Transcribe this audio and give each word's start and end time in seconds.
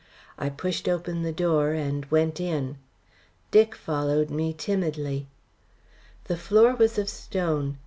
I 0.35 0.49
pushed 0.49 0.89
open 0.89 1.21
the 1.21 1.31
door 1.31 1.73
and 1.73 2.05
went 2.09 2.39
in. 2.39 2.79
Dick 3.51 3.75
followed 3.75 4.31
me 4.31 4.51
timidly. 4.51 5.27
The 6.23 6.37
floor 6.37 6.73
was 6.75 6.97
of 6.97 7.07
stone. 7.07 7.77